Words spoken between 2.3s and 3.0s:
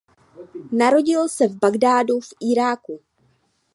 Iráku.